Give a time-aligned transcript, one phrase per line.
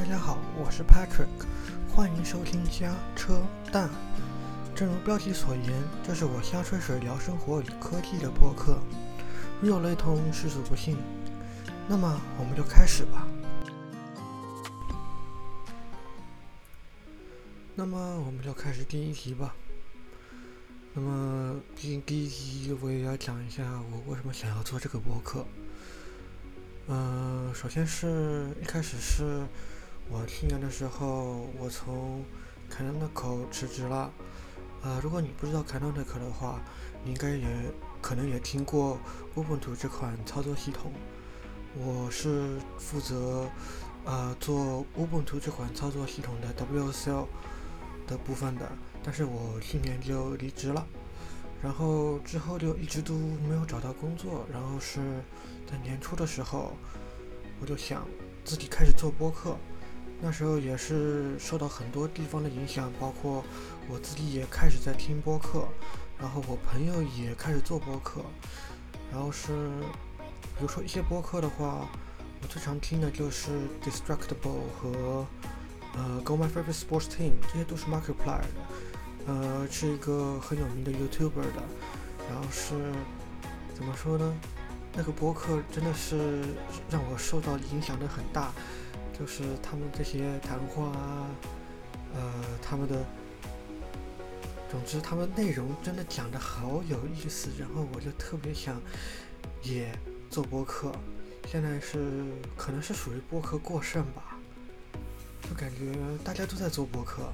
[0.00, 1.28] 大家好，我是 Patrick，
[1.86, 3.90] 欢迎收听瞎车蛋。
[4.74, 8.78] 正如标题所言，这是我瞎吹水聊生活与科技的播客，
[9.60, 10.96] 如有雷同，实属不幸。
[11.86, 13.28] 那么我们就开始吧。
[17.74, 19.54] 那么我们就开始第一题吧。
[20.94, 25.44] 那么第第一题我也要讲一下我为什么想要做这个播客。
[26.88, 29.46] 嗯、首先是一开始是。
[30.12, 32.24] 我去年的时候，我从
[32.68, 34.12] Canonical 辞职了。
[34.82, 36.60] 呃，如果你不知道 Canonical 的话，
[37.04, 37.46] 你应该也
[38.02, 38.98] 可能也听过
[39.36, 40.90] Ubuntu 这款操作系统。
[41.76, 43.48] 我是负责
[44.04, 47.26] 呃做 Ubuntu 这款操作系统的 WSL
[48.08, 48.68] 的部分的，
[49.04, 50.84] 但是我去年就离职了，
[51.62, 55.00] 然后之后就一直都没有找到工作，然后是
[55.70, 56.72] 在年初的时候，
[57.60, 58.04] 我就想
[58.44, 59.56] 自己开始做播客。
[60.22, 63.42] 那时候也是受到很多地方的影响，包括
[63.88, 65.66] 我自己也开始在听播客，
[66.18, 68.22] 然后我朋友也开始做播客，
[69.10, 69.70] 然后是，
[70.18, 71.88] 比如说一些播客的话，
[72.42, 73.50] 我最常听的就是
[73.82, 75.26] Distractable 和
[75.94, 81.62] 呃 Go My Favorite Sports Team，这些都是 Markiplier 的，呃是一个很有名的 YouTuber 的，
[82.28, 82.74] 然后是
[83.74, 84.36] 怎么说呢？
[84.92, 86.42] 那个播客真的是
[86.90, 88.52] 让我受到影响的很大。
[89.20, 91.26] 就是他们这些谈话啊，
[92.14, 92.32] 呃，
[92.62, 93.04] 他们的，
[94.70, 98.80] 总之他们内容真的讲得好有意思，然后我就特别想
[99.62, 99.94] 也
[100.30, 100.90] 做播客。
[101.46, 102.24] 现在是
[102.56, 104.38] 可能是属于播客过剩吧，
[105.42, 105.92] 就感觉
[106.24, 107.30] 大家都在做播客，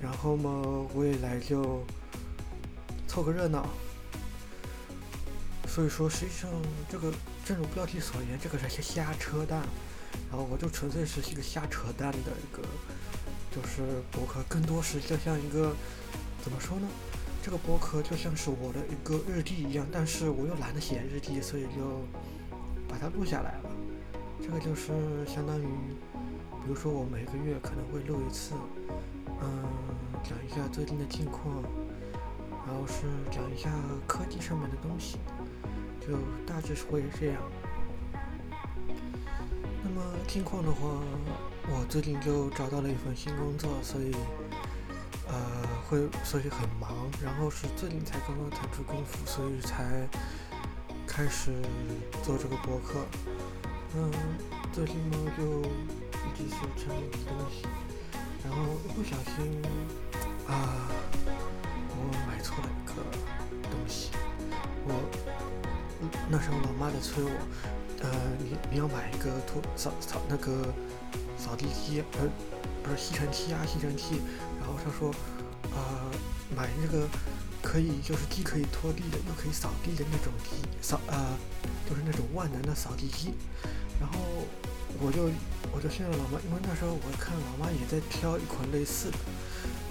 [0.00, 0.50] 然后嘛，
[0.94, 1.84] 我也来就
[3.08, 3.68] 凑个热闹。
[5.66, 6.48] 所以说，实际上
[6.88, 7.12] 这个
[7.50, 9.58] 正如标题所言，这个是些瞎扯淡，
[10.30, 12.62] 然后我就纯粹是一个瞎扯淡的一个，
[13.50, 15.74] 就是博客，更多是就像一个
[16.40, 16.86] 怎么说呢？
[17.42, 22.04] 这个博客就像是我的一个日记一样，但是我又懒得写日记，所以就
[22.88, 23.70] 把它录下来了。
[24.40, 24.92] 这个就是
[25.26, 25.66] 相当于，
[26.62, 28.54] 比如说我每个月可能会录一次，
[29.42, 29.64] 嗯，
[30.22, 31.60] 讲一下最近的近况，
[32.64, 33.68] 然后是讲一下
[34.06, 35.18] 科技上面的东西。
[36.10, 37.36] 就大致是会这样。
[39.84, 40.88] 那么近况的话，
[41.68, 44.10] 我最近就找到了一份新工作，所以
[45.28, 45.36] 呃
[45.88, 46.90] 会所以很忙。
[47.22, 50.08] 然后是最近才刚刚腾出功夫，所以才
[51.06, 51.52] 开始
[52.24, 53.06] 做这个博客。
[53.94, 54.10] 嗯，
[54.72, 56.88] 最近呢就一直写成
[57.24, 57.68] 东西，
[58.42, 59.62] 然后一不小心
[60.48, 60.90] 啊，
[61.94, 62.94] 我买错了一个
[63.62, 64.10] 东西，
[64.84, 65.49] 我。
[66.30, 67.30] 那时候老妈在催我，
[68.02, 70.72] 呃，你你要买一个拖扫扫那个
[71.36, 72.28] 扫地机，呃，
[72.82, 74.20] 不是吸尘器啊，吸尘器。
[74.58, 75.12] 然后她说，
[75.72, 76.10] 呃，
[76.56, 77.06] 买那个
[77.62, 81.36] 可以就是既可以拖地的又可以扫地的那种机扫，呃，
[81.88, 83.34] 就是那种万能的扫地机。
[84.00, 84.18] 然后
[85.00, 85.28] 我就
[85.72, 89.18] 我就信了老妈，因为那时候我看老妈也在挑一款类似的，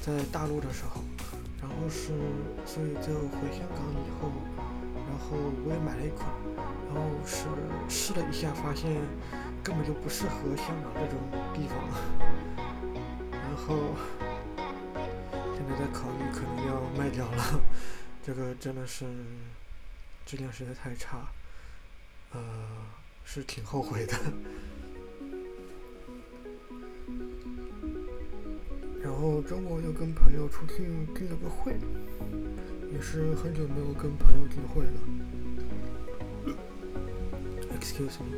[0.00, 1.02] 在大陆的时候，
[1.60, 2.14] 然后是
[2.64, 4.30] 所以就回香港以后。
[5.08, 6.28] 然后我也买了一款，
[6.88, 7.46] 然后是
[7.88, 8.92] 试了一下，发现
[9.62, 11.18] 根本就不适合香港这种
[11.54, 11.78] 地方，
[13.32, 13.94] 然后
[15.54, 17.60] 现在在考虑可能要卖掉了，
[18.24, 19.06] 这个真的是
[20.24, 21.28] 质量实在太差，
[22.32, 22.40] 呃，
[23.24, 24.14] 是挺后悔的。
[29.02, 31.76] 然后周末又跟朋友出去开了个会。
[32.92, 34.92] 也是很久没有跟朋友聚会了。
[37.78, 38.36] Excuse me，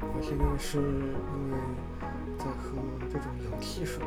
[0.00, 1.58] 我现在是因为
[2.38, 2.78] 在喝
[3.12, 4.02] 这种氧气水。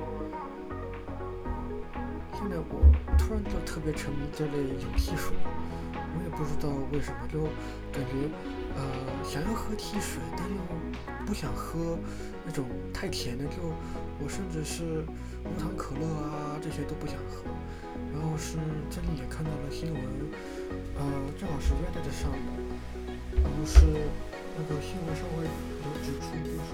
[2.33, 2.81] 现在我
[3.17, 5.35] 突然就特别沉迷这类氧气水，
[5.93, 7.43] 我也不知道为什么，就
[7.91, 8.29] 感觉
[8.75, 8.81] 呃
[9.23, 10.57] 想要喝汽水，但又
[11.25, 11.99] 不想喝
[12.45, 13.61] 那种太甜的，就
[14.19, 15.05] 我甚至是
[15.45, 17.43] 无糖可乐啊这些都不想喝。
[18.11, 18.57] 然后是
[18.89, 20.01] 这里也看到了新闻，
[20.97, 21.01] 呃，
[21.39, 22.37] 正好是 Reddit 上的，
[23.35, 23.79] 然后是
[24.57, 25.49] 那个新闻上会有
[26.03, 26.69] 指出，就是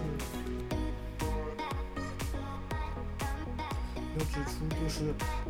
[4.16, 4.96] 有指出，就是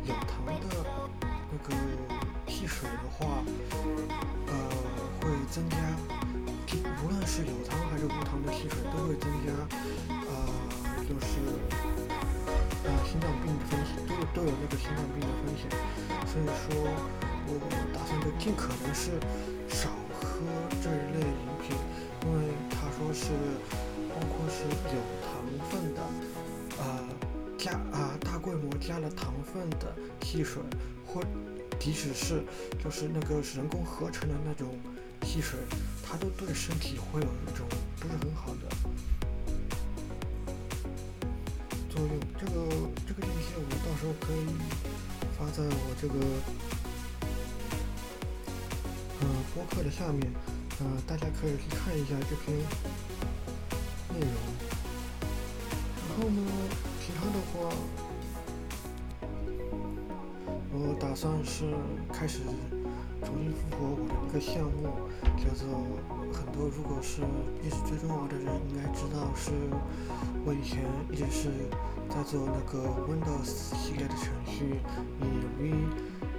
[0.04, 0.52] 有糖的
[1.50, 1.68] 那个
[2.46, 3.42] 汽水的话，
[4.46, 4.52] 呃，
[5.20, 5.76] 会增加，
[7.02, 9.48] 无论是有糖还是无糖的汽水都会增加，
[14.38, 15.68] 都有那个心脏病的风险，
[16.24, 16.86] 所以说
[17.48, 17.58] 我
[17.92, 19.10] 打算就尽可能是
[19.68, 20.46] 少喝
[20.80, 21.74] 这一类饮品，
[22.22, 23.32] 因为他说是，
[24.08, 24.62] 包括，是
[24.94, 26.00] 有糖分的，
[26.78, 27.08] 呃，
[27.58, 30.62] 加啊、呃、大规模加了糖分的汽水，
[31.04, 31.20] 或
[31.80, 32.44] 即使是
[32.78, 34.68] 就是那个人工合成的那种
[35.22, 35.58] 汽水，
[36.00, 37.66] 它都对身体会有一种
[37.98, 38.68] 不是很好的
[41.98, 42.14] 作用。
[42.38, 42.52] 这个
[43.08, 44.46] 这个链接我到时候可以
[45.36, 46.14] 发在我这个、
[49.20, 50.30] 呃、播客的下面，
[50.78, 52.56] 呃，大家可以去看一下这篇
[54.14, 54.30] 内容。
[56.08, 56.40] 然后呢，
[57.00, 57.68] 其他的话，
[60.72, 61.74] 我打算是
[62.12, 62.42] 开始
[63.24, 64.94] 重新复活我的一个项目，
[65.36, 65.66] 叫做
[66.32, 67.22] 很多如果是
[67.62, 69.50] 一直追踪我的人应该知道，是
[70.44, 71.50] 我以前一直是
[72.08, 74.80] 在做那个 Windows 系列的程序，
[75.20, 75.24] 以
[75.60, 75.72] V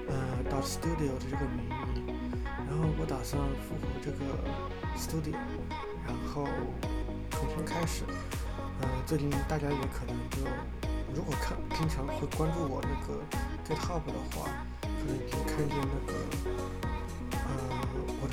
[0.07, 0.15] 呃
[0.49, 1.65] dot Studio 的这个名
[1.95, 2.13] 义，
[2.67, 4.17] 然后我打算复活这个
[4.97, 5.37] Studio，
[6.05, 6.47] 然后。
[7.31, 8.03] 重新开始，
[8.81, 10.39] 呃，最近大家也可能就，
[11.15, 13.15] 如果看经常会关注我那个
[13.63, 14.49] GitHub 的话，
[14.81, 16.13] 可能已经看见那个，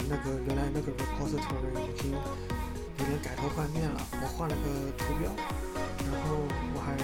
[0.08, 4.66] 那个原来那个 repository 已经有点改头换面了，我换了个
[4.96, 5.31] 图标，
[6.04, 6.37] 然后
[6.75, 6.96] 我还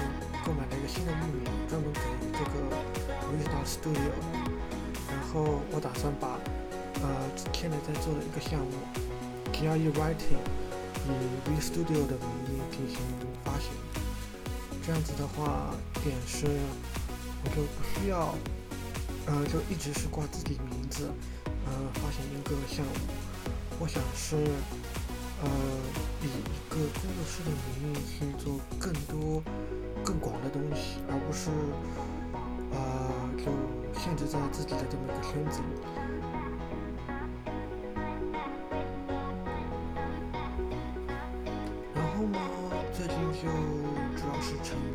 [0.45, 2.01] 购买了一个新的域名，专门给
[2.33, 2.55] 这个
[3.33, 4.13] Visual Studio，
[5.11, 6.39] 然后我打算把，
[7.03, 7.09] 呃，
[7.53, 8.73] 现在在做的一个项目
[9.53, 10.43] ，GRE Writing。
[11.05, 11.11] 以
[11.51, 12.97] V Studio 的名义进行
[13.43, 13.73] 发行，
[14.87, 15.75] 这样子的话，
[16.05, 16.47] 点是
[17.43, 18.33] 我就不需要，
[19.27, 21.11] 呃，就一直是挂自己名字，
[21.67, 22.93] 呃，发行一个项目。
[23.79, 24.37] 我想是，
[25.43, 25.49] 呃，
[26.23, 26.29] 以一
[26.69, 29.43] 个工作室的名义去做更多、
[30.05, 31.51] 更广的东西，而不是，
[32.71, 32.79] 呃，
[33.39, 33.45] 就
[34.01, 35.65] 限制在自己的这么一个圈子里。
[43.35, 44.95] 就主要是沉迷，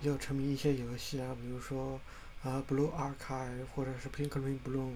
[0.00, 2.00] 也有沉迷一些游戏啊，比如说
[2.46, 4.92] 啊，Blue Archive 或者是 Pinkling Bloom。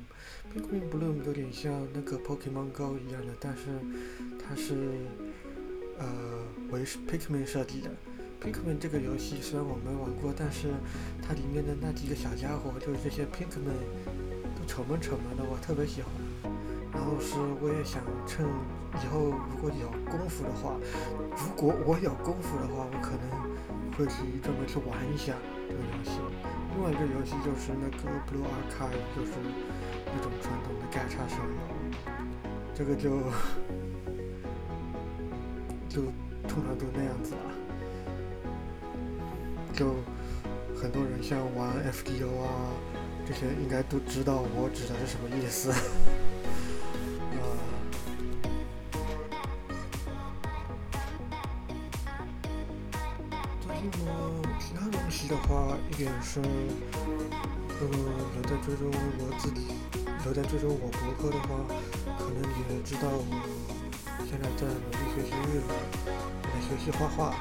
[0.55, 3.64] Pinkling Bloom 有点像那个 Pokemon Go 一样的，但是
[4.38, 5.00] 它是
[5.99, 6.06] 呃
[6.70, 7.91] 为 Pinkman 设计的。
[8.41, 10.69] Pinkman 这个游戏虽然我没玩过，但是
[11.20, 13.82] 它里面的那几个小家伙，就是这些 Pinkman，
[14.56, 16.12] 都丑萌丑萌的，我特别喜欢。
[16.92, 18.44] 然后是，我也想趁
[19.02, 20.75] 以后如果有功夫的话，
[21.37, 23.25] 如果我有功夫的话，我可能
[23.96, 25.34] 会去专门去玩一下
[25.69, 26.19] 这个游戏。
[26.75, 29.32] 另外一个游戏就是那个 Blue Archive，就是
[30.06, 31.60] 那种传统的干叉手游，
[32.75, 33.19] 这个就
[35.88, 36.02] 就
[36.48, 37.40] 通常都那样子了。
[39.72, 39.94] 就
[40.76, 42.70] 很多人像玩 FGO 啊
[43.26, 45.72] 这些，应该都知道我指的是什么意思。
[56.32, 57.82] 是，呃，
[58.37, 58.87] 有在追踪
[59.19, 59.75] 我自己，
[60.25, 61.59] 有在追踪我博客的话，
[62.17, 62.41] 可能
[62.71, 63.35] 也知道我
[64.31, 65.67] 现在在努力学习日语，
[66.44, 67.35] 在学习画画，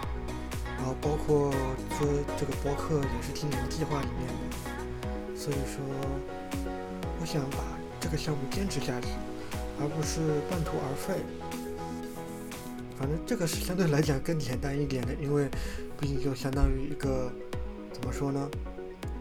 [0.75, 1.53] 然后包括
[1.99, 5.85] 这这个博客也是听你们计划里面的，所以说，
[7.21, 7.59] 我想把
[7.99, 9.09] 这个项目坚持下去，
[9.79, 11.21] 而不是半途而废。
[12.97, 15.47] 反正这个是相对来讲更简单一点的，因为。
[16.01, 17.29] 毕竟就相当于一个，
[17.91, 18.49] 怎么说呢？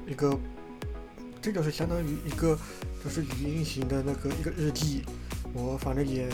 [0.09, 0.37] 一个，
[1.43, 2.59] 这就是相当于一个，
[3.05, 5.05] 就是语音型的那个一个日记。
[5.53, 6.29] 我反正也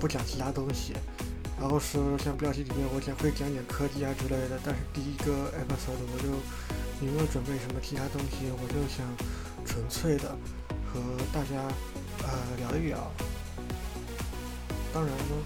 [0.00, 0.94] 不讲其他东西，
[1.60, 4.58] 然后是像标题里面我讲会讲点科技啊之类的。
[4.64, 6.28] 但是第一个 episode 我就
[7.04, 9.06] 没有准备什么其他东西，我就想
[9.64, 10.34] 纯粹的
[10.86, 11.00] 和
[11.32, 11.62] 大家
[12.22, 13.12] 呃聊一聊。
[14.92, 15.36] 当然呢，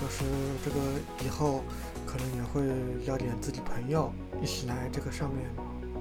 [0.00, 0.24] 就是
[0.64, 0.76] 这个
[1.24, 1.62] 以后。
[2.06, 2.62] 可能也会
[3.04, 4.10] 邀点自己朋友
[4.40, 5.44] 一起来这个上面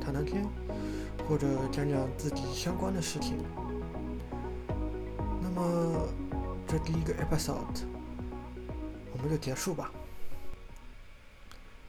[0.05, 0.47] 谈谈天，
[1.27, 3.39] 或者讲讲自己相关的事情。
[5.41, 6.07] 那么
[6.67, 7.83] 这第一个 episode
[9.11, 9.89] 我们就结束吧。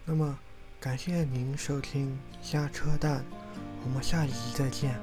[0.06, 0.38] 那么
[0.80, 3.22] 感谢您收听瞎扯淡，
[3.84, 4.98] 我们下一集再见。